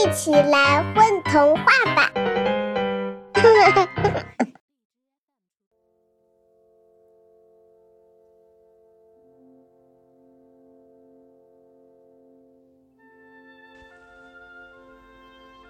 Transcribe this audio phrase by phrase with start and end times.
[0.00, 2.10] 一起来混童话吧！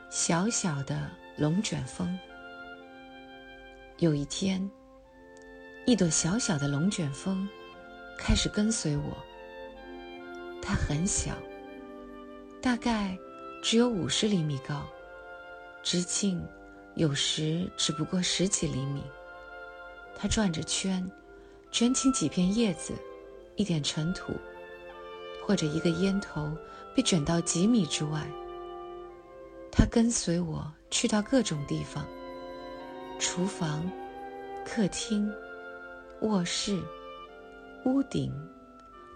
[0.09, 2.17] 小小的龙卷风。
[3.99, 4.71] 有一天，
[5.87, 7.49] 一朵小小的龙卷风
[8.17, 9.03] 开始跟随我。
[10.63, 11.33] 它很小，
[12.63, 13.19] 大概
[13.63, 14.87] 只有五十厘米高，
[15.83, 16.43] 直径
[16.95, 19.03] 有时只不过十几厘米。
[20.17, 21.09] 它转着圈，
[21.71, 22.95] 卷起几片叶子、
[23.57, 24.33] 一点尘土，
[25.47, 26.51] 或者一个烟头
[26.95, 28.27] 被卷到几米之外。
[29.71, 32.07] 它跟随我去到各种地方：
[33.19, 33.89] 厨房、
[34.65, 35.31] 客厅、
[36.23, 36.81] 卧室、
[37.85, 38.33] 屋顶、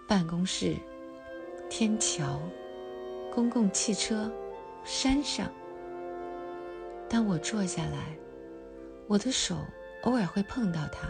[0.07, 0.75] 办公室、
[1.69, 2.39] 天桥、
[3.35, 4.31] 公共汽车、
[4.85, 5.51] 山上。
[7.09, 8.17] 当我坐下来，
[9.07, 9.57] 我的手
[10.03, 11.09] 偶尔会碰到它，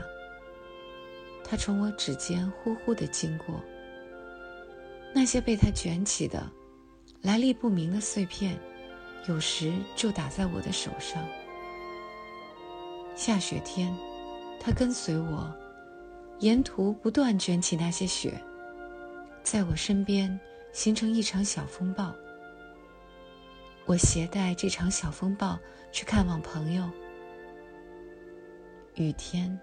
[1.44, 3.62] 它从我指尖呼呼的经过。
[5.14, 6.52] 那些被它卷起的、
[7.22, 8.58] 来历不明的碎片。
[9.28, 11.24] 有时就打在我的手上。
[13.16, 13.96] 下雪天，
[14.60, 15.52] 它跟随我，
[16.40, 18.40] 沿途不断卷起那些雪，
[19.44, 20.40] 在我身边
[20.76, 22.14] 形成一场小风暴。
[23.86, 25.58] 我携带这场小风暴
[25.90, 26.84] 去看望朋友。
[28.96, 29.58] 雨天，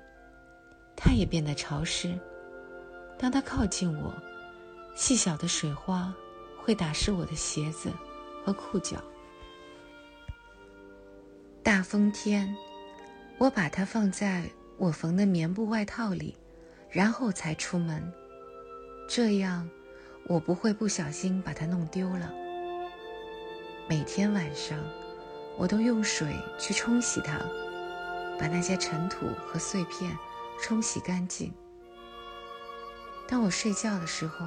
[0.96, 2.18] 它也变得潮湿。
[3.18, 4.10] 当它靠近我，
[4.96, 6.14] 细小的水花
[6.56, 7.92] 会打湿我的鞋子
[8.42, 8.96] 和裤脚。
[11.62, 12.56] 大风天，
[13.36, 16.34] 我把它放在我缝的棉布外套里，
[16.88, 18.02] 然后才出门。
[19.06, 19.68] 这样，
[20.26, 22.32] 我不会不小心把它弄丢了。
[23.88, 24.78] 每天晚上，
[25.58, 27.38] 我都用水去冲洗它，
[28.38, 30.16] 把那些尘土和碎片
[30.60, 31.52] 冲洗干净。
[33.28, 34.46] 当我睡觉的时候，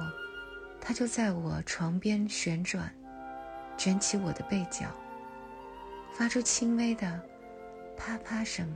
[0.80, 2.92] 它就在我床边旋转，
[3.76, 4.86] 卷起我的被角。
[6.14, 7.20] 发出轻微的
[7.96, 8.66] 啪啪声。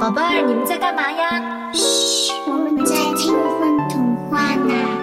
[0.00, 1.70] 宝贝儿，你们在干嘛呀？
[1.74, 4.99] 嘘，我们在听风童话呢。